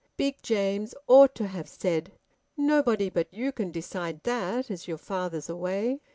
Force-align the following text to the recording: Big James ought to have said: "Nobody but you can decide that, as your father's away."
Big 0.17 0.41
James 0.41 0.95
ought 1.05 1.35
to 1.35 1.45
have 1.45 1.69
said: 1.69 2.11
"Nobody 2.57 3.07
but 3.07 3.31
you 3.31 3.51
can 3.51 3.69
decide 3.69 4.23
that, 4.23 4.71
as 4.71 4.87
your 4.87 4.97
father's 4.97 5.47
away." 5.47 6.01